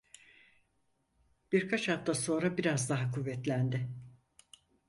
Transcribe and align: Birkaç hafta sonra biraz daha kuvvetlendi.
Birkaç 1.51 1.89
hafta 1.89 2.13
sonra 2.13 2.57
biraz 2.57 2.89
daha 2.89 3.11
kuvvetlendi. 3.11 3.89